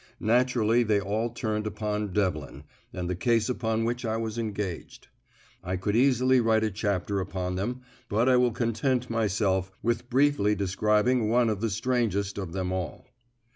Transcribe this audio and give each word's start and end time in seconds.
Naturally 0.19 0.81
they 0.81 0.99
all 0.99 1.29
turned 1.29 1.67
upon 1.67 2.11
Devlin 2.11 2.63
and 2.91 3.07
the 3.07 3.15
case 3.15 3.49
upon 3.49 3.85
which 3.85 4.03
I 4.03 4.17
was 4.17 4.39
engaged. 4.39 5.09
I 5.63 5.75
could 5.77 5.95
easily 5.95 6.39
write 6.41 6.63
a 6.63 6.71
chapter 6.71 7.19
upon 7.19 7.53
them, 7.55 7.81
but 8.09 8.27
I 8.27 8.35
will 8.37 8.51
content 8.51 9.11
myself 9.11 9.71
with 9.83 10.09
briefly 10.09 10.55
describing 10.55 11.29
one 11.29 11.49
of 11.51 11.61
the 11.61 11.69
strangest 11.69 12.39
of 12.39 12.51
them 12.51 12.71
all. 12.71 13.09